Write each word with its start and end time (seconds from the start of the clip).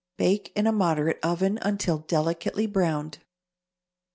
Bake 0.17 0.51
in 0.55 0.65
a 0.65 0.71
moderate 0.71 1.19
oven 1.21 1.59
until 1.61 1.99
delicately 1.99 2.65
browned. 2.65 3.19